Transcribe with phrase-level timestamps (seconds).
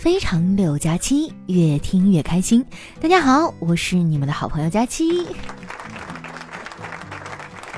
[0.00, 2.64] 非常六加七，越听越开心。
[3.02, 5.26] 大家好，我是你们的好朋友佳期。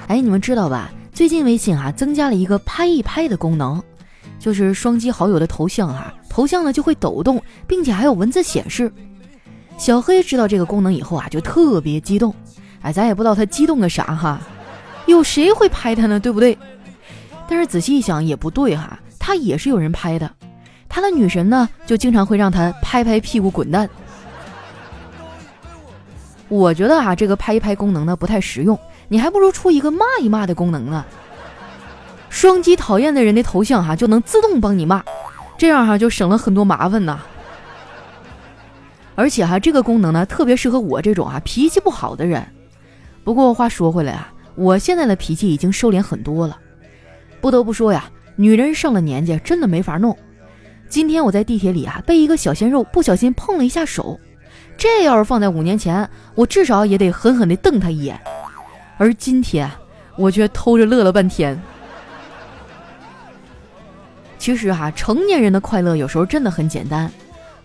[0.06, 0.92] 哎，你们知道吧？
[1.12, 3.82] 最近微信啊增加了一个拍一拍的功能，
[4.38, 8.92] 就是双击好友的头像啊，头像呢就会抖动，并且还有文字显示。
[9.76, 12.32] 小黑知道这个功能以后啊，就特别激动。
[12.82, 14.40] 哎，咱也不知道他激动个啥哈，
[15.06, 16.20] 有谁会拍他呢？
[16.20, 16.56] 对不对？
[17.48, 20.30] 但是仔细一想也不对哈，他也是有人拍的。
[20.94, 23.88] 他的女神呢，就经常会让他拍拍屁股滚蛋。
[26.48, 31.02] 我觉得啊，这个拍一拍功能呢不太实用，你还不如出一个骂一骂的功能呢。
[32.28, 35.02] 双击讨厌的人的头像哈，就能自动帮你骂，
[35.56, 37.20] 这样哈就省了很多麻烦呐。
[39.14, 42.46] 而且哈，这个功能呢特别适合我这种啊脾气不好的人。
[43.24, 46.58] 不过话说回来啊，我现在的脾气已经收敛很多了。
[47.40, 48.04] 不得不说呀，
[48.36, 50.14] 女人上了年纪真的没法弄。
[50.92, 54.20] 今天我在地铁里啊，被一个小鲜肉不小心碰了一下手，
[54.76, 58.20] 这要是放在五年前，我至少也得狠狠地瞪他一眼。
[58.98, 59.70] 而今天，
[60.18, 61.58] 我却偷着乐了半天。
[64.36, 67.10] 其实哈，成年人的快乐有时候真的很简单，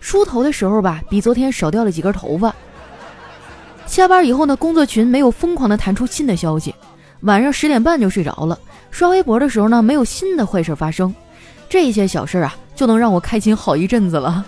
[0.00, 2.50] 梳头的时候吧，比昨天少掉了几根头发；
[3.84, 6.72] 下班以后呢，工作群没有疯狂的弹出新的消息；
[7.20, 8.58] 晚上十点半就睡着了；
[8.90, 11.14] 刷微博的时候呢，没有新的坏事发生。
[11.68, 12.56] 这些小事儿啊。
[12.78, 14.46] 就能让我开心好一阵子了。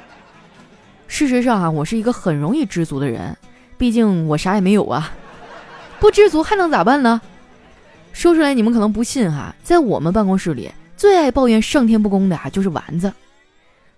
[1.08, 3.34] 事实上啊，我是一个很容易知足的人，
[3.78, 5.10] 毕竟我啥也没有啊。
[5.98, 7.18] 不知足还能咋办呢？
[8.12, 13.10] 说出来你们可能不信哈，在我们办公室里最爱抱怨上天不公的啊，就是丸子。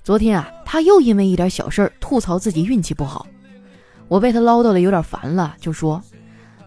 [0.04, 3.26] 昨天啊，他又因为一点小事儿吐槽自己运气不好，
[4.06, 6.00] 我被他唠叨的有点烦了，就说：“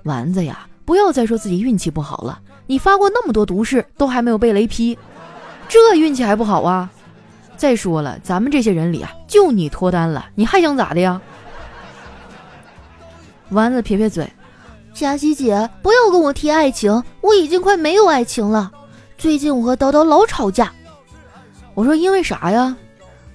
[0.04, 5.00] 丸子呀，不要再说自己运气不好了，你发过那么多毒誓，都还没有被雷劈。”
[5.68, 6.90] 这运气还不好啊！
[7.58, 11.22] 再说了，咱们这些人里啊，就你脱单了，你还想咋的呀？
[13.50, 14.32] 丸子撇撇嘴，
[14.94, 18.72] 佳琪姐，不要跟我提爱情，我已经快没有爱情了。
[19.18, 20.72] 最近我和叨叨老吵架。
[21.74, 22.76] 我说因为啥呀？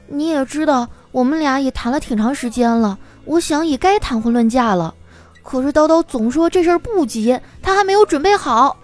[0.07, 4.95] 你也知道，我们俩也谈了挺长时间了，我想也该谈婚论嫁了。
[5.43, 8.77] 可是叨叨总说这事儿不急，他还没有准备好。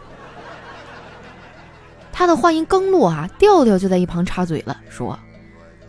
[2.19, 5.19] 他的话音刚落啊，调调就在一旁插嘴了，说：“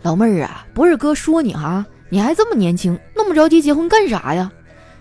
[0.04, 4.52] 老妹儿啊，不是哥说你哈，你还这么年轻，那么着急结婚干啥呀？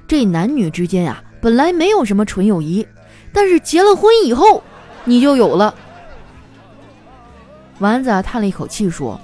[0.08, 2.88] 这男女之间啊，本来没有什么纯友谊，
[3.34, 4.64] 但是结了婚以后，
[5.04, 5.76] 你就有了。”
[7.80, 9.20] 丸子啊叹了一口气说：“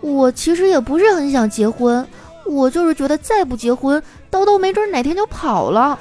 [0.00, 2.08] 我其实也不是很想结婚，
[2.46, 5.98] 我就是觉得再不结婚，叨叨没准哪天就跑了。”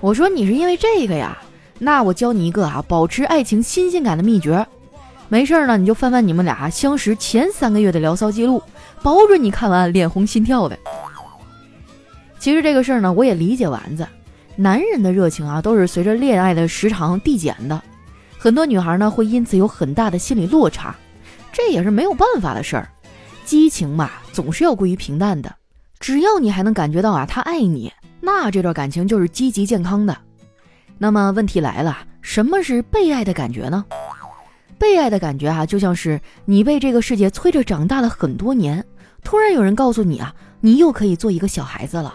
[0.00, 1.36] 我说：“你是因为这个呀？”
[1.78, 4.66] 那我教你一个啊，保持爱情新鲜感的秘诀。
[5.28, 8.62] 没事儿呢，你就翻翻你们俩相识前三个月的聊骚记录，
[9.02, 10.78] 保准你看完脸红心跳的。
[12.38, 14.06] 其实这个事儿呢，我也理解丸子。
[14.54, 17.82] 男人的热情啊，都是随着恋爱的时长递减的。
[18.38, 20.94] 很多女孩呢，会因此有很大的心理落差，
[21.52, 22.88] 这也是没有办法的事儿。
[23.44, 25.52] 激情嘛，总是要归于平淡的。
[25.98, 30.16] 只要你还能感觉到啊，他爱你，那这段感情就是积极健康的。
[30.98, 33.84] 那么问题来了，什么是被爱的感觉呢？
[34.78, 38.84] 被爱的感觉啊，就像是你被这个世界催着长大了很多年，
[39.22, 42.14] 突然有人告诉你啊，你又可以做一个小孩子了。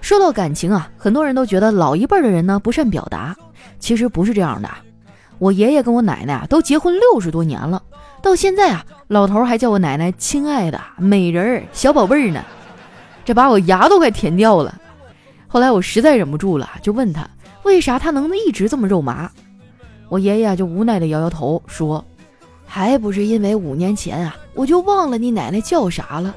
[0.00, 3.36] 说到感情啊，很多人都觉得老一辈的人呢不善表达，
[3.78, 4.68] 其实不是这样的。
[5.38, 7.82] 我爷爷跟我奶奶啊都结婚六十多年了，
[8.22, 12.44] 到现在啊，老头还叫我奶奶亲爱的美人儿、小宝贝儿呢，
[13.24, 14.80] 这把我牙都快甜掉了。
[15.48, 17.28] 后来我实在忍不住了，就问他
[17.62, 19.30] 为啥他能一直这么肉麻。
[20.08, 22.04] 我爷爷就无奈的摇摇头说
[22.66, 26.34] ：“还不是因为五年前啊，我就忘了你奶奶叫啥了，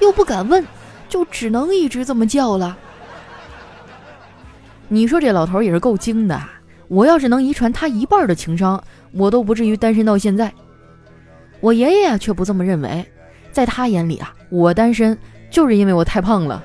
[0.00, 0.64] 又不敢问，
[1.08, 2.76] 就只能一直这么叫了。”
[4.88, 6.40] 你说这老头也是够精的，
[6.88, 8.82] 我要是能遗传他一半的情商，
[9.12, 10.52] 我都不至于单身到现在。
[11.60, 13.04] 我爷爷却不这么认为，
[13.52, 15.16] 在他眼里啊，我单身
[15.50, 16.64] 就是因为我太胖了。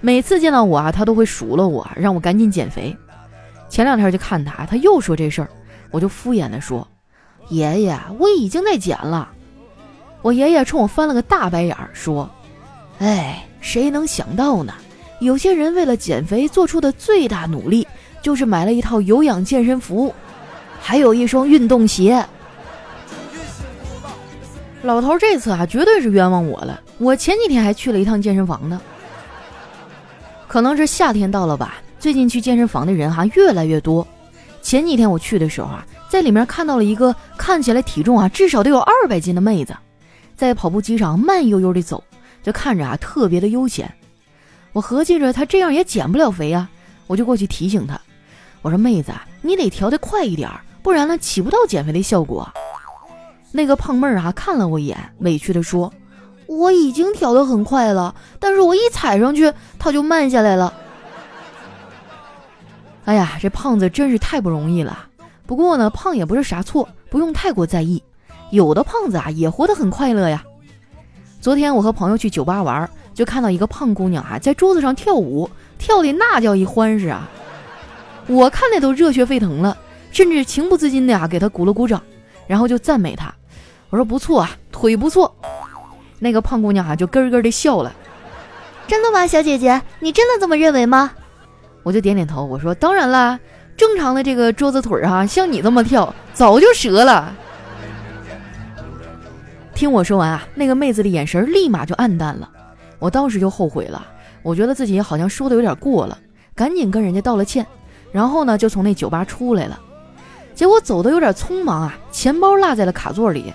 [0.00, 2.96] 每次见到我啊，他都会数落我，让我赶紧减肥。
[3.68, 5.48] 前两天就看他，他又说这事儿，
[5.90, 6.86] 我就敷衍的说
[7.50, 9.28] ：“爷爷，我已经在减了。”
[10.22, 12.30] 我爷爷冲我翻了个大白眼儿，说
[13.00, 14.72] ：“哎，谁能想到呢？
[15.20, 17.86] 有些人为了减肥做出的最大努力，
[18.22, 20.14] 就是买了一套有氧健身服，
[20.80, 22.24] 还有一双运动鞋。”
[24.82, 26.80] 老头这次啊，绝对是冤枉我了。
[26.98, 28.80] 我前几天还去了一趟健身房呢。
[30.48, 34.06] 可能是夏天到了吧，最近去健身房的人哈越来越多。
[34.62, 39.76] 前几天我去的时候啊，在里面看到了一个看起来体重啊至少得有二百斤的妹子，
[40.34, 42.02] 在跑步机上慢悠悠地走，
[42.42, 43.92] 就看着啊特别的悠闲。
[44.72, 46.68] 我合计着她这样也减不了肥啊，
[47.06, 48.00] 我就过去提醒她，
[48.62, 49.12] 我说妹子，
[49.42, 50.50] 你得调得快一点，
[50.82, 52.48] 不然呢起不到减肥的效果。
[53.52, 55.92] 那个胖妹儿啊看了我一眼，委屈地说
[56.48, 60.72] ：“我已经调得很快了，但是我一踩上去，它就慢下来了。”
[63.04, 65.06] 哎呀，这胖子真是太不容易了。
[65.46, 68.02] 不过呢，胖也不是啥错，不用太过在意。
[68.50, 70.42] 有的胖子啊，也活得很快乐呀。
[71.40, 75.48] 昨天我和朋友去酒吧玩，就看到一个胖姑娘啊，在桌子上跳舞，
[75.78, 77.28] 跳的那叫一欢实啊！
[78.26, 79.76] 我看的都热血沸腾了，
[80.10, 82.02] 甚至情不自禁的呀，给她鼓了鼓掌，
[82.46, 83.34] 然后就赞美她，
[83.90, 85.34] 我说不错啊，腿不错。
[86.18, 87.92] 那个胖姑娘啊，就咯咯的笑了。
[88.86, 89.80] 真的吗，小姐姐？
[90.00, 91.12] 你真的这么认为吗？
[91.82, 93.38] 我就点点头，我说当然啦。
[93.76, 97.32] 正常的这个桌子腿儿哈，像你这么跳，早就折了。
[99.72, 102.50] 听我说完啊，那个妹子的眼神立马就暗淡了。
[102.98, 104.04] 我当时就后悔了，
[104.42, 106.18] 我觉得自己好像说的有点过了，
[106.56, 107.64] 赶紧跟人家道了歉，
[108.10, 109.78] 然后呢就从那酒吧出来了。
[110.56, 113.54] 结果走的有点匆忙啊，钱包落在了卡座里，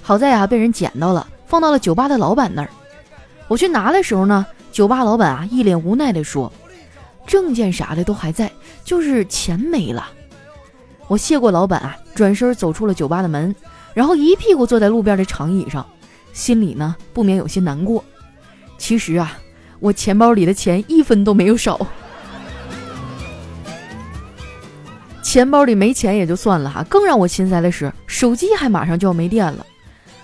[0.00, 2.70] 好在啊被人捡到了，放到了酒吧的老板那儿。
[3.48, 6.50] 我去拿的时候呢，酒吧老板啊一脸无奈地说。
[7.26, 8.50] 证件啥的都还在，
[8.82, 10.08] 就是钱没了。
[11.06, 13.54] 我谢过老板啊，转身走出了酒吧的门，
[13.94, 15.86] 然后一屁股坐在路边的长椅上，
[16.32, 18.04] 心里呢不免有些难过。
[18.78, 19.38] 其实啊，
[19.78, 21.78] 我钱包里的钱一分都没有少。
[25.22, 29.64] 钱包里没钱也就算了哈，更让我心塞的是，手机还马上就要没电了。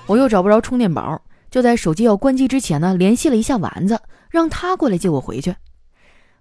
[0.06, 1.20] 我又找不着充电宝，
[1.50, 3.98] 就在手机要关机之前呢，联系了一下丸子，
[4.30, 5.54] 让他过来接我回去。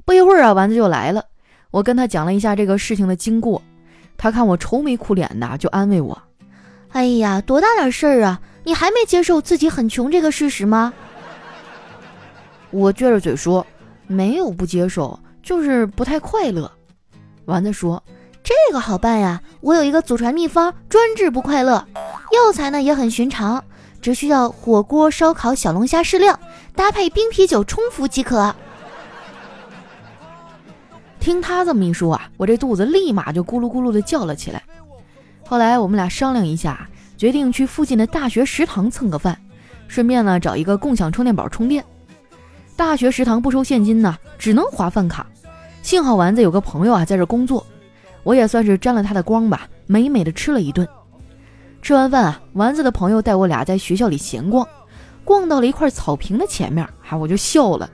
[0.06, 1.26] 不一会儿啊，丸子就来了。
[1.72, 3.62] 我跟他讲了一下这个事情的经过，
[4.18, 6.22] 他看我愁眉苦脸的，就安慰我
[6.94, 8.40] ：“哎呀，多大点事儿啊！
[8.64, 10.94] 你还没接受自己很穷这个事实吗？”
[12.72, 13.66] 我撅着嘴说
[14.08, 16.72] ：“没有不接受，就是不太快乐。”
[17.46, 18.02] 丸子说
[18.46, 21.84] ：“这个好办呀，我有一个祖传秘方，专治不快乐。
[22.32, 23.64] 药材呢也很寻常，
[24.00, 26.40] 只需要火锅、烧烤、小龙虾适量，
[26.76, 28.56] 搭配冰啤酒冲服即可。”
[31.20, 34.62] 听他这么一说啊，我这肚子立马就咕噜咕噜的叫了起来。
[35.48, 36.88] 后来我们俩商量一下，
[37.18, 39.36] 决定去附近的大学食堂蹭个饭，
[39.88, 41.84] 顺便呢找一个共享充电宝充电。
[42.76, 45.26] 大学食堂不收现金呢，只能划饭卡。
[45.82, 47.66] 幸好丸子有个朋友啊在这工作，
[48.26, 50.86] 我也算是沾了他的光吧，美美的吃了一顿。
[51.82, 54.68] 吃完饭啊，丸子的朋友带我俩在学校里闲逛，
[55.24, 57.88] 逛到了一块草坪的前面，哈，我就笑了，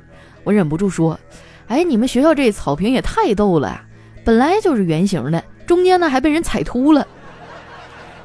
[0.45, 1.19] 我忍不住说。
[1.67, 3.83] 哎，你们学校这草坪也太逗了呀！
[4.23, 7.05] 本来就是圆形的，中间呢还被人踩秃了，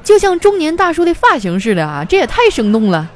[0.03, 2.05] 就像中年大叔的发型似的啊！
[2.05, 3.09] 这也太生动了。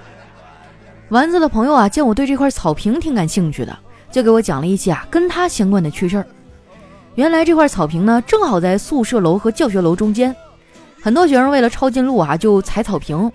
[1.09, 3.77] 丸子的朋友啊，见我对这块草坪挺感兴趣的，
[4.11, 6.25] 就给我讲了一些啊跟他相关的趣事儿。
[7.15, 10.35] 原来这块草坪呢，正好在宿舍楼和教学楼中间，
[11.01, 13.31] 很多学生为了抄近路啊，就踩草坪。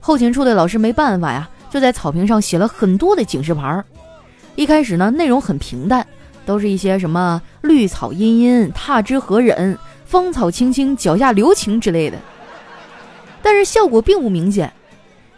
[0.00, 3.84] 后勤处的老师没办法呀，就在草坪上写了很多的警示牌。
[4.54, 6.06] 一开始呢，内容很平淡。
[6.46, 9.76] 都是一些什么绿草茵茵，踏之何忍；
[10.06, 12.16] 芳草青青，脚下留情之类的，
[13.42, 14.72] 但是效果并不明显。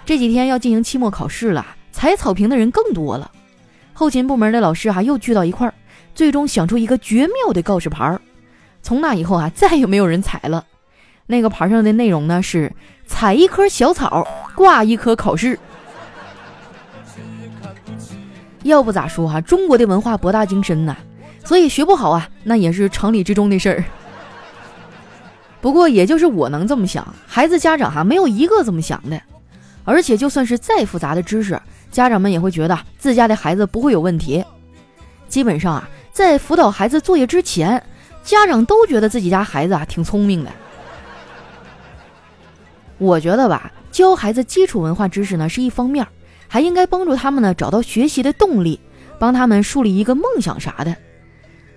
[0.06, 3.28] 这几天要进行期末考试了，踩草坪的人更多了。
[3.92, 5.74] 后勤部门的老师啊，又聚到一块儿，
[6.20, 8.20] 最终想出一个绝妙的告示牌儿。
[8.82, 10.66] 从那以后啊，再也没有人踩了。
[11.26, 12.70] 那个牌上的内容呢是：
[13.06, 15.58] 踩一棵小草，挂一棵考试。
[18.64, 20.94] 要不咋说哈，中国的文化博大精深呐，
[21.42, 23.82] 所以学不好啊，那也是常理之中的事儿。
[25.62, 29.18] 不过也就是我能这么想，孩子家长哈没有一个这么想的。
[29.86, 31.58] 而且就算是再复杂的知识，
[31.90, 34.44] 家长们也会觉得自家的孩子不会有问题。
[35.28, 35.88] 基本上啊，
[36.20, 37.82] 在辅导孩子作业之前，
[38.22, 40.50] 家长都觉得自己家孩子啊挺聪明的。
[42.98, 46.06] 我觉得吧，教孩子基础文化知识呢是一方面。
[46.46, 48.78] 还应该帮助他们呢找到学习的动力，
[49.18, 50.94] 帮他们树立一个梦想啥的。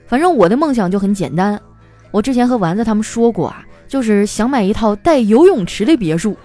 [0.08, 1.62] 反正我的梦想就很简单，
[2.12, 6.36] 我之前和丸子他们说过啊，就是想买一套带游泳池的别墅。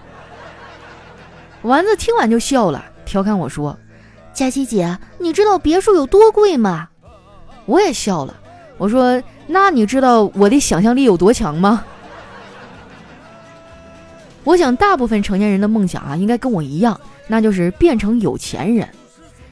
[1.63, 3.77] 丸子听完就笑了，调侃我说
[4.33, 6.87] ：“佳琪姐，你知道别墅有多贵吗？”
[7.69, 8.33] 我也笑了，
[8.79, 11.85] 我说：“那你知道我的想象力有多强吗？”
[14.43, 16.99] 我想大部分成年人的梦想啊，应该跟我一样。
[17.27, 18.89] 那就是变成有钱人，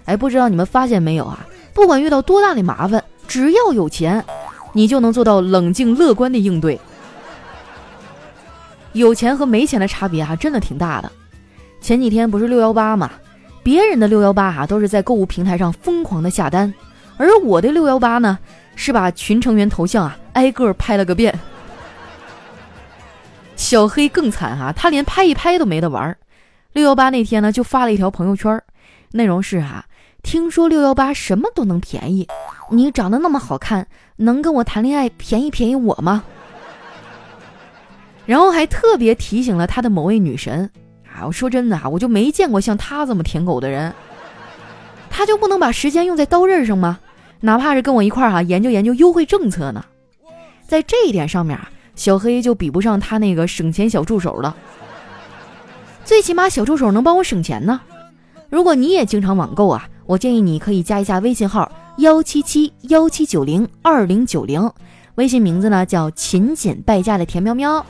[0.06, 1.46] 哎，不知道你们发现没有啊？
[1.76, 4.26] 不管遇到多大的麻烦，只要有钱，
[4.74, 6.80] 你就能做到冷静乐观的应对。
[8.94, 11.12] 有钱和没钱的差别还真的挺大的。
[11.80, 13.12] 前几天不是六幺八吗，
[13.62, 16.74] 别人的六幺八哈都是在购物平台上疯狂的下单，
[17.18, 18.38] 而我的六幺八呢
[18.76, 21.38] 是把群成员头像啊挨个拍了个遍。
[23.56, 26.16] 小黑更惨哈，他连拍一拍都没得玩。
[26.74, 28.62] 六幺八那天呢，就发了一条朋友圈，
[29.12, 29.84] 内容是哈，
[30.22, 32.28] 听说六幺八什么都能便宜，
[32.70, 36.24] 你长得那么好看，能跟我谈恋爱便宜便宜我吗？
[38.28, 40.70] 然后还特别提醒了他的某位女神
[41.12, 43.92] 啊，我说真的啊，我就没见过像他这么舔狗的人，
[45.10, 47.00] 他就不能把时间用在刀刃上吗？
[47.40, 49.84] 哪怕是跟我一块儿哈研究研究优惠政策呢，
[50.68, 51.70] 在这一点上面啊。
[51.96, 54.56] 小黑就比不上他那个省钱小助手了，
[56.06, 57.82] 最起码小助手能帮我省钱呢。
[58.52, 64.72] 如果你也经常网购啊，我建议你可以加一下微信号幺七七幺七九零二零九零，
[65.16, 67.84] 微信名字呢叫勤俭败家的田喵喵。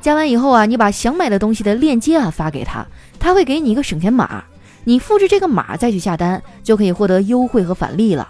[0.00, 2.86] 加完以后啊，你把想买的东西的链接啊发给他，
[3.18, 4.44] 他会给你一个省钱码，
[4.88, 8.28] 你复制这个码再去下单，就可以获得优惠和返利了。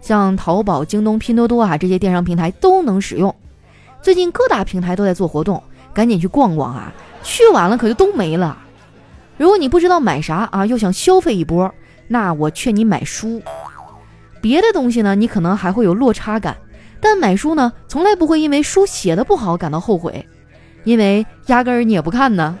[0.00, 3.34] 像淘宝、京东、拼多多啊这些电商平台都能使用。
[4.00, 5.62] 最近各大平台都在做活动，
[5.92, 6.90] 赶紧去逛逛啊！
[7.22, 8.56] 去晚了可就都没了。
[9.36, 11.70] 如果你不知道买啥啊，又想消费一波，
[12.06, 13.42] 那我劝你买书。
[14.40, 16.56] 别的东西呢，你可能还会有落差感，
[17.00, 20.26] 但买书呢，从来不会因为书写的不好感到后悔，
[20.84, 22.56] 因为压根儿你也不看呢。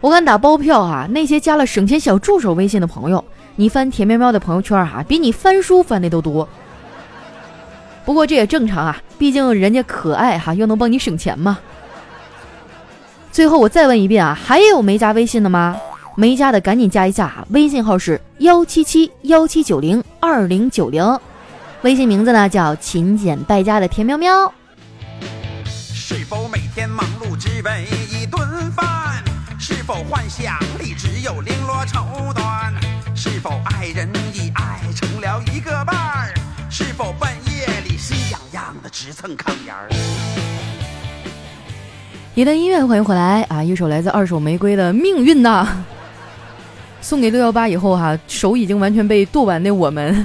[0.00, 3.22] 我敢打包票啊，那些加了省钱小助手微信的朋友，
[3.56, 6.48] 你翻甜喵喵的朋友圈哈，比你翻书翻的都多。
[8.04, 11.58] 不过这也正常啊，毕竟人家可爱哈，又能帮你省钱嘛。
[13.30, 15.76] 最后我再问一遍啊，还有没加微信的吗？
[16.16, 21.18] 没加的赶紧加一下哈，微信号是幺七七幺七九零二零九零，
[21.82, 24.52] 微信名字呢叫勤俭败家的田喵喵。
[25.64, 28.40] 是否每天忙碌只为一顿
[28.72, 29.29] 饭？
[29.90, 31.98] 是否幻想里只有绫罗绸
[32.36, 32.72] 缎？
[33.12, 36.32] 是否爱人已爱成了一个伴儿？
[36.70, 39.90] 是否半夜里心痒痒的直蹭炕沿儿？
[42.36, 43.64] 一段音乐，欢迎回来啊！
[43.64, 45.84] 一首来自二手玫瑰的《命运》呐，
[47.02, 50.24] 送给六幺八以后哈，手已经完全被剁完的我们。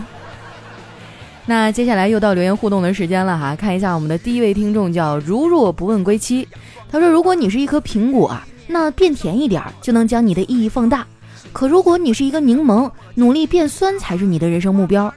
[1.47, 6.47] 那接下来又到留言互动的时间了哈，看一下我们的第一位听众叫如若不问归期，
[6.91, 11.05] 他说：“如果你是一颗苹果啊，那变甜一点就能将你的意义放大；
[11.53, 15.13] 可如果你是一个柠檬，努力变酸才是你的人生目标。”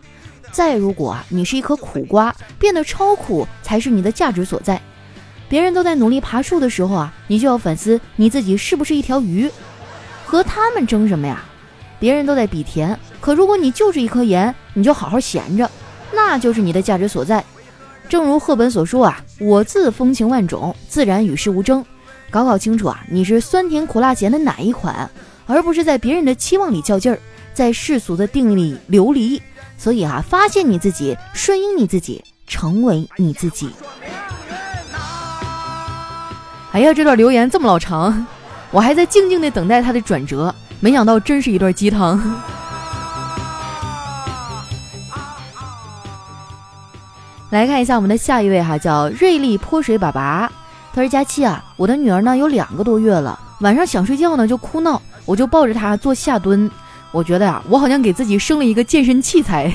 [0.50, 4.80] 再如果啊，你是一颗苦瓜，变得超苦才是你的价值所在。
[5.46, 9.50] 别人都在努力爬树的时候啊，你就要反思你自己是不是一条鱼，
[10.24, 11.44] 和他们争什么呀？
[12.00, 15.70] 别人都在比甜，可如果你就是一颗盐，你就好好闲着，
[16.14, 17.44] 那就是你的价值所在。
[18.08, 21.84] 正如赫本所说啊，我自风情万种，自然与世无争。
[22.30, 25.10] 搞搞清楚啊，你是酸甜苦辣咸的哪一款，
[25.46, 27.18] 而不是在别人的期望里较劲儿，
[27.54, 29.40] 在世俗的定义里流离。
[29.78, 33.70] 所以啊，发现你自己，顺应你自己，成为你自己。
[36.72, 38.26] 哎呀，这段留言这么老长，
[38.70, 42.20] 我还在静静的等待它的转折，没想到真是一段鸡汤。
[47.50, 50.46] 来看一下我们的下一位哈，叫瑞丽泼水粑粑。
[50.98, 56.68] 他说：“佳期啊，我的女儿呢有两个多月了，晚上想睡觉呢就哭闹，我就抱着她做下蹲。”
[57.14, 59.72] 我觉得呀，我好像给自己生了一个健身器材。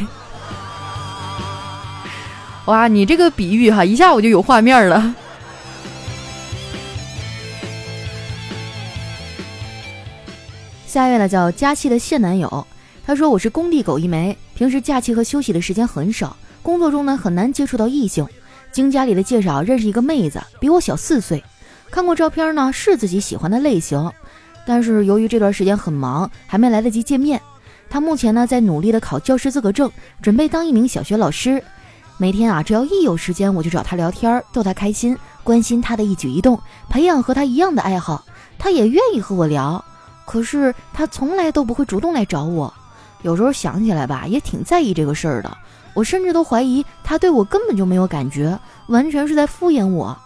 [2.66, 5.16] 哇，你这个比喻哈，一下我就有画面了。
[10.86, 12.68] 下一位呢叫佳期的现男友，
[13.06, 18.28] 他说我是工地狗一枚，平时假期和休息的时间很少，工作中呢很难接触到异性。
[18.74, 21.44] 经家里的介绍认识一个妹子，比我小四岁，
[21.92, 24.12] 看过照片呢是自己喜欢的类型。
[24.66, 27.40] 但是由于这段时间很忙，还没来得及见面。
[27.88, 29.92] 她目前呢在努力的考教师资格证，
[30.24, 31.64] 准备当一名小学老师。
[32.18, 38.26] 每天啊，只要一有时间，我就找她聊天，逗她开心，关心她的一举一动，培养和她一样的爱好。
[38.58, 39.84] 她也愿意和我聊，
[40.26, 42.74] 可是她从来都不会主动来找我。
[43.22, 45.58] 有时候想起来吧，也挺在意这个事儿的。
[45.94, 50.18] 我甚至都怀疑他对我根本就没有感觉，完全是在敷衍我。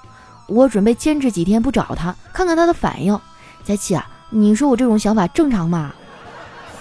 [0.48, 3.20] 我准备坚持几天不找他，看看他的反应。
[3.64, 4.08] 佳琪啊。
[4.30, 5.94] 你说我这种想法正常吗？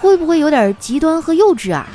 [0.01, 1.87] 会不会有点极端和幼稚啊？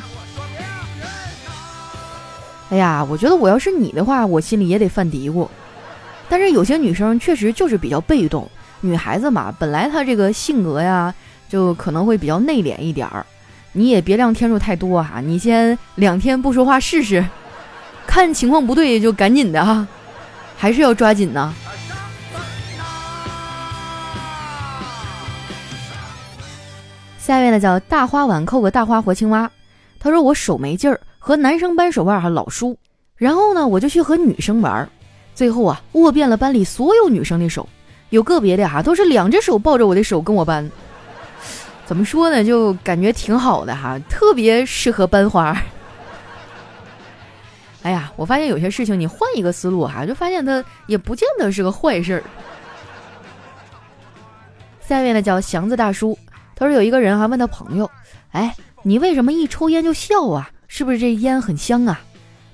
[2.70, 5.46] 哎呀，我觉得我要是你的话，我心里也得犯嘀咕。
[6.30, 11.14] 但是有些女生确实就是比较被动，女孩子嘛，本来她这个性格呀，
[11.50, 13.26] 就可能会比较内敛一点儿。
[13.74, 17.26] 你也别量天数太多哈，你先两天不说话试试，
[18.06, 19.88] 看情况不对就赶紧的哈。
[20.58, 21.54] 还是要抓紧呢。
[27.18, 29.50] 下一位呢叫大花碗扣个大花活青蛙，
[30.00, 32.78] 他说我手没劲儿，和男生扳手腕还老输，
[33.16, 34.90] 然后呢我就去和女生玩，
[35.34, 37.68] 最后啊握遍了班里所有女生的手，
[38.10, 40.70] 有个别的哈都是两只手抱着我的手跟我扳，
[41.92, 45.54] 怎么说呢就感觉挺好的哈，特别适合班花。
[47.84, 52.24] 哎呀，我发现有些事情你换一个思路哈，就发现它也不见得是个坏事儿。
[54.80, 56.18] 下面呢叫祥子大叔。
[56.56, 57.92] 他说有一个人还问他朋友
[58.32, 60.50] ：“哎，你为什么一抽烟就笑啊？
[60.70, 62.00] 是不是这烟很香啊？”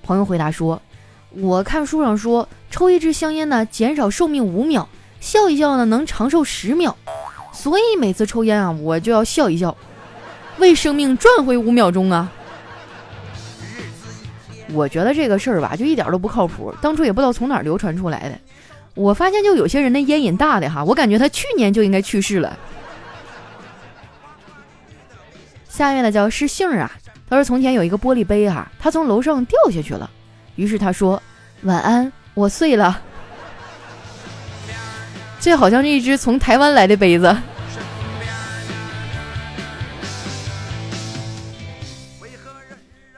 [0.01, 0.81] 朋友回答说
[1.29, 4.89] ：“我看书上说，抽一支香烟呢减少寿命五秒，
[5.19, 6.97] 笑一笑呢能长寿十秒，
[7.57, 9.75] 所以每次抽烟啊我就要笑一笑，
[10.59, 12.31] 为生命赚回五秒钟啊。”
[14.73, 18.37] 我觉得这个事儿吧就一点都不靠谱，当初也不知道从哪儿流传出来的。
[18.93, 22.55] 我发现就有些人的烟瘾大的哈，我感觉他去年就应该去世了。
[25.67, 26.91] 下面的叫是杏啊，
[27.29, 30.09] 他说从前有一个玻璃杯哈，他从楼上掉下去了，
[30.55, 31.21] 于是他说
[31.63, 33.01] 晚安，我碎了。
[35.39, 37.35] 这好像是一只从台湾来的杯子。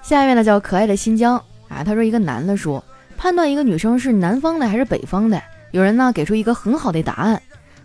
[0.03, 2.83] 下面呢叫可爱的新疆啊，他说一个男的说
[3.15, 5.39] 判断一个女生是南方的还是北方的，
[5.71, 7.39] 有人呢给出一个很好的答案，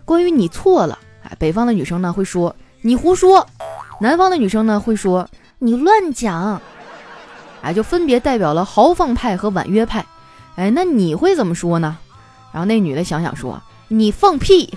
[0.05, 3.47] 关于你错了，哎，北方的女生呢会说你胡说。
[3.99, 6.59] 南方的女生呢会说你乱讲，
[7.61, 10.03] 哎，就分别代表了豪放派和婉约派，
[10.55, 11.95] 哎，那你会怎么说呢？
[12.51, 14.75] 然后那女的想想说你放屁，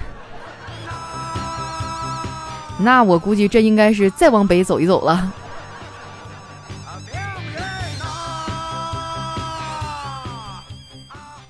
[2.78, 5.32] 那我估计这应该是再往北走一走了。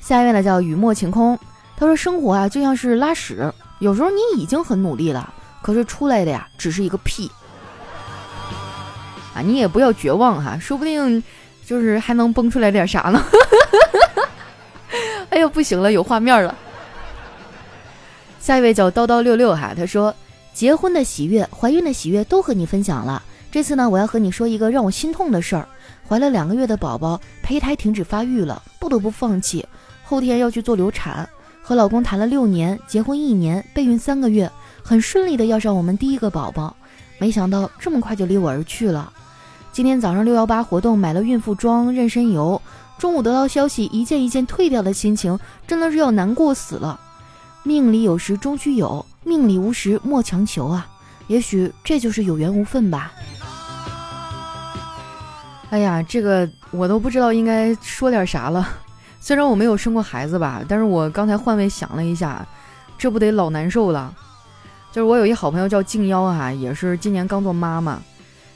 [0.01, 1.39] 下一位呢叫雨墨晴空，
[1.77, 7.31] 他说生活啊就像是拉屎，有时候你已经很努力了，可是出来的呀只是一个屁。
[9.35, 11.23] 啊你也不要绝望哈，说不定
[11.67, 13.23] 就是还能蹦出来点啥呢。
[15.31, 16.55] 哎呦，不行了，有画面了。
[18.41, 20.15] 下一位叫叨叨六六哈，他说
[20.55, 23.23] 结婚的喜悦、怀孕的喜悦都和你分享了。
[23.51, 25.69] 这次呢，我要和你说一个让我心痛的事儿：
[26.09, 29.67] 怀了两个月的宝宝，胚胎停止发育了，不得不放弃。
[30.05, 31.29] 后天要去做流产。
[31.63, 34.51] 和老公谈了六年，结婚一年，备孕三个月，
[34.83, 36.75] 很顺利的要上我们第一个宝宝，
[37.19, 39.13] 没想到这么快就离我而去了。
[39.71, 42.61] 今天早上六幺八活动买了孕妇装、妊娠油，
[42.97, 46.99] 中午得到消息一件一件退掉的心情真的是要难过死了。
[47.69, 50.89] 命里有时终须有，命里无时莫强求啊！
[51.27, 53.13] 也许这就是有缘无分吧。
[55.69, 58.67] 哎呀，这个我都不知道应该说点啥了。
[59.21, 62.47] 虽然我没有生过孩子吧，但是我刚才换位想了一下，
[62.97, 64.15] 这不得老难受了。
[64.91, 68.01] 就是我有一好朋友叫静妖哈，也是今年刚做妈妈。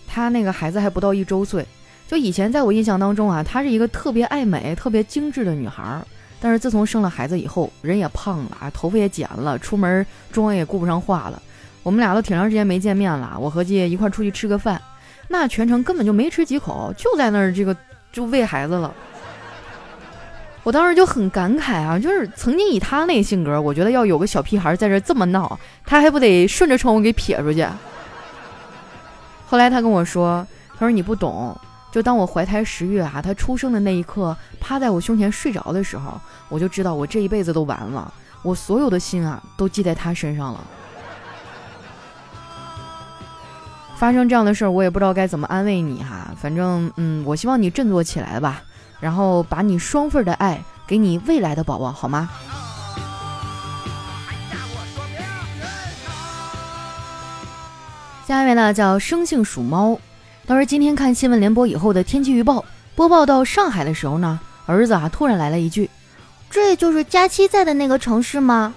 [0.09, 1.67] 她那个孩子还不到一周岁，
[2.09, 6.07] 就以前在我印象当中啊，她是一个特别爱美、特别精致的女孩儿。
[6.45, 11.41] 但是自从生了孩子以后，人也胖了啊，头发也剪了，出门妆也顾不上化了。
[11.85, 14.83] 我们俩都挺长时间没见面了，我合计一块出去吃个饭，
[15.29, 17.77] 那全程根本就没吃几口，就在那儿这个
[18.13, 18.93] 就喂孩子了。
[20.65, 27.65] 我当时就很感慨啊，就是曾经以他那性格，我觉得要有个小屁孩在这这么闹，他还不得顺着窗户给撇出去。
[29.47, 30.47] 后来他跟我说
[30.79, 31.57] ：“他说你不懂，
[31.93, 40.61] 就当我怀胎十月啊，他出生的那一刻，趴在我胸前睡着的时候，我就知道我这一辈子都完了，我所有的心啊都记在他身上了。
[43.97, 46.35] 发生这样的事儿，我也不知道该怎么安慰你哈。
[46.37, 48.63] 反正嗯，我希望你振作起来吧，
[48.99, 52.29] 然后把你双份的爱给你未来的宝宝，好吗？”
[58.27, 59.99] 下一位呢叫生性属猫，
[60.47, 62.65] 他说今天看新闻联播以后的天气预报，
[62.97, 65.89] 播报到上海的时候呢，儿子啊突然来了一句
[66.51, 68.75] ：“这就是佳期在的那个城市吗？”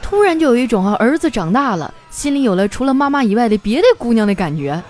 [0.00, 4.80] 突然就有一种啊儿子长大了，心里有了除了妈妈以外的别的姑娘的感觉。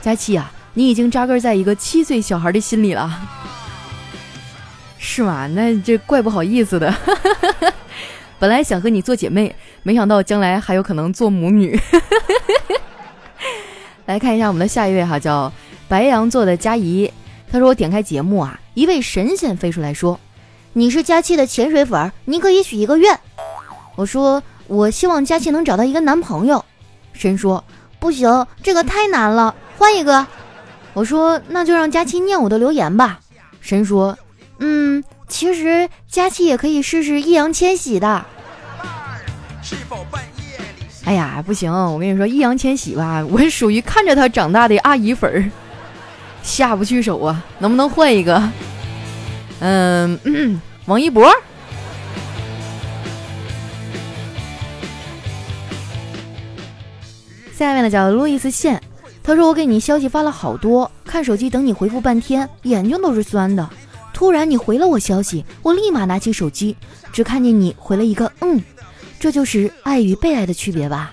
[0.00, 3.10] 佳期啊，你已经扎根在一个七岁小孩的心里了，
[4.98, 5.46] 是吗？
[5.48, 6.92] 那这怪不好意思的。
[8.38, 11.78] 本来想和你做姐妹，没想到将来还有可能做母女。
[14.08, 15.52] 来看一下我们的下一位哈，叫
[15.86, 17.12] 白羊座的佳怡。
[17.52, 20.18] 他说：“我点开节目啊，一位神仙飞出来说，
[20.72, 23.20] 你是佳期的潜水粉，你可以许一个愿。”
[23.96, 26.64] 我说：“我希望佳期能找到一个男朋友。”
[27.12, 27.62] 神说
[28.00, 30.26] ：“不行，这个太难了，换一个。”
[30.94, 33.20] 我说：“那就让佳期念我的留言吧。”
[33.60, 34.16] 神说
[34.58, 38.24] ：“嗯，其实佳期也可以试试易烊千玺的。
[41.08, 41.72] 哎呀，不行！
[41.72, 45.50] 我跟你说，易烊千玺吧，我是属于看着他长大的阿姨粉儿，
[46.42, 47.42] 下不去手啊。
[47.60, 48.52] 能不能换一个？
[49.60, 51.26] 嗯，王一博。
[57.54, 58.78] 下面呢叫路易斯线，
[59.22, 63.66] 他说我给你消息发了好多，看手机等你回复半天，眼睛都是酸的。
[64.12, 66.76] 突然你回了我消息，我立马拿起手机，
[67.10, 68.60] 只看见你回了一个嗯，
[69.20, 71.12] 这就是爱与被爱的区别吧？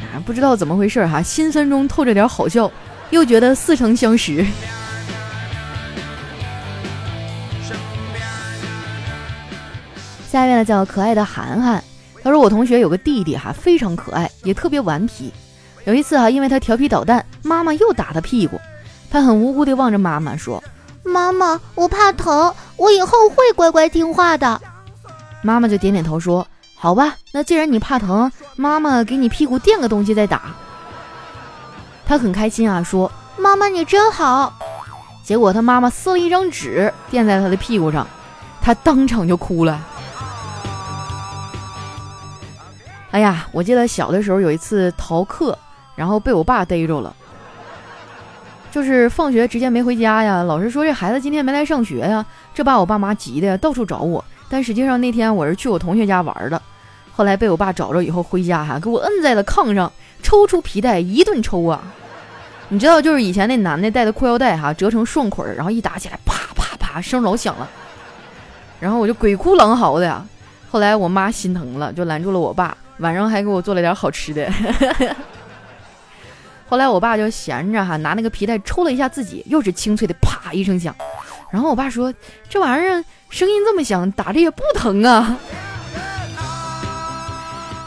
[0.00, 2.70] 啊，不知道怎么回事哈，心酸中透着点好笑，
[3.10, 4.44] 又觉得似曾相识。
[10.30, 11.84] 下面呢叫可爱的涵涵。
[12.22, 15.30] 他说：“我同学有个弟弟哈，非常可爱，也特别顽皮。
[15.84, 18.58] 有一次哈，因为他调皮捣蛋，妈妈又打他屁股。
[19.10, 20.64] 他很无辜地望着妈妈说
[21.04, 24.60] ：‘妈妈，我怕疼，我以后会乖乖听话的。’
[25.44, 30.40] 妈妈就点点头说：‘好吧，那既然你怕疼，妈妈给你屁股垫个东西再打。’
[32.06, 34.54] 他很开心啊，说：‘妈妈你真好。’
[35.22, 38.06] 结果他妈妈撕了一张纸垫在他的屁股上，
[38.62, 39.78] 他当场就哭了。”
[43.12, 45.58] 哎呀，我记得小的时候有一次逃课，
[45.94, 47.14] 然后被我爸逮着了。
[48.70, 54.24] 就是放学直接没回家呀，老师说这孩子今天没来上学呀，这把我爸妈急的，到处找我。
[54.48, 56.60] 但实际上那天我是去我同学家玩的，
[57.12, 59.90] 后来被我爸找着以后回家哈，给我摁在了炕上，
[60.22, 61.82] 抽出皮带一顿抽啊。
[62.68, 67.68] 你知道，就是以前那男的带的裤腰带哈，折成双捆，然后一打起来啪啪啪，声老响了。
[68.80, 70.24] 然后我就鬼哭狼嚎的呀。
[70.70, 72.76] 后来我妈心疼了，就拦住了我爸。
[72.98, 74.50] 晚上还给我做了点好吃的。
[76.66, 80.94] 后来我爸就闲着哈，拿那个皮带抽了一下自己，又是清脆的啪一声响。
[81.50, 82.12] 然后我爸说
[82.48, 83.04] ：“这玩意儿
[83.34, 85.36] 声音这么响，打着也不疼啊。”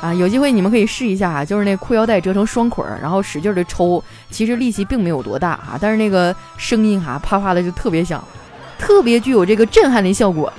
[0.03, 8.21] 啊，有机会你们可以试一下啊，就是那裤腰带折成双捆儿，然后使劲的抽，其实力气并没有多大啊，但是那个声音哈啪啪的就特别响，
[8.77, 10.51] 特别具有这个震撼的效果。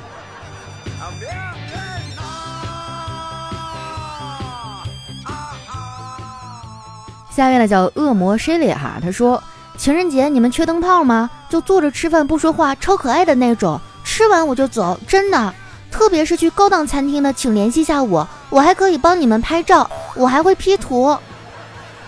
[7.30, 9.42] 下面呢叫恶魔 Shelly 哈，他说
[9.76, 11.28] 情人节你们缺灯泡吗？
[11.50, 13.78] 就坐着吃饭不说话，超可爱的那种，
[14.18, 15.54] 吃完我就走，真的。
[15.92, 21.16] 特别是去高档餐厅的，请联系一下我，我还可以帮你们拍照，我还会 P 图。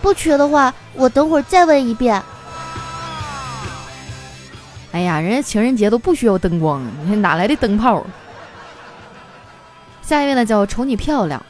[0.03, 2.21] 不缺的话，我等会儿再问一遍。
[4.91, 8.05] 哎呀，人家情人节都不需要灯光，你看哪来的灯泡？
[10.03, 11.41] 下一位呢叫瞅你漂亮，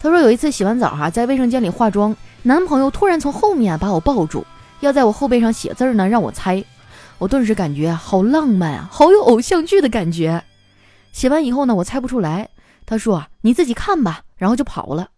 [0.00, 2.16] 他说有一次洗完澡哈，在卫生间里化妆。
[2.44, 4.46] 男朋友突然从后面把我抱住，
[4.80, 6.64] 要在我后背上写字呢，让我猜。
[7.18, 10.44] 我顿时感觉好浪漫啊，好有偶像剧的感觉。
[11.12, 12.50] 写完以后呢，我猜不出来。
[12.84, 15.08] 他说：“你自己看吧。”然后就跑了。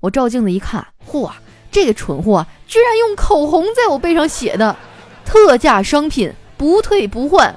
[0.00, 1.30] 我照镜子一看，嚯，
[1.70, 4.74] 这个蠢货居然用口红在我背上写的
[5.26, 7.54] “特价商品，不退不换”。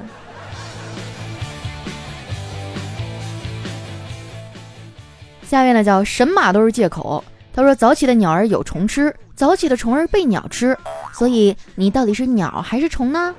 [5.48, 7.24] 下面呢叫神马都是借口。
[7.54, 10.78] 他说：“早起的鸟儿有虫吃，早起的虫儿被鸟吃，
[11.14, 13.34] 所以你到底是鸟还是虫呢？”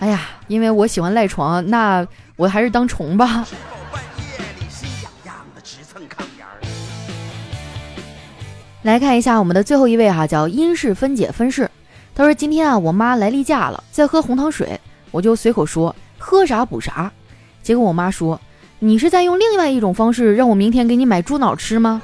[0.00, 3.46] 哎呀，因为我喜欢赖床，那我还是当虫吧。
[8.82, 11.70] 来看一下我们的最后一位哈，叫因式分解分式。
[12.14, 17.12] 他说：“今天啊，我妈来例假了，在喝红糖水，我就随口说喝啥补啥。
[17.62, 18.40] 结果我妈说
[18.80, 22.00] ：‘你是在用另外一种方式让我明天给你买猪脑吃吗？’”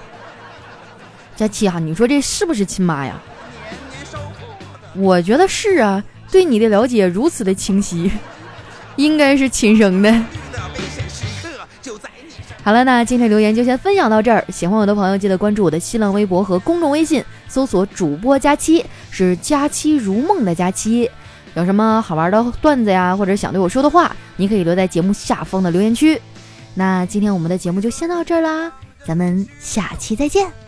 [1.34, 3.18] 佳琪啊，你说这是不是亲妈呀？
[4.94, 6.04] 我觉得是啊，
[6.36, 8.12] 对你的了解如此的清晰，
[8.96, 10.12] 应该是亲生的。
[12.62, 14.44] 好了，那今天留言就先分享到这儿。
[14.52, 21.10] 喜欢我的朋友，记得关注我的新浪微博和公众微信，搜索主播佳期，是佳期如梦的佳期。
[21.54, 26.20] 有什么好玩的段子呀，或者想对我说的话，你可以留在节目下方的留言区。
[26.74, 28.70] 那今天我们的节目就先到这儿啦，
[29.06, 30.65] 咱们下期再见。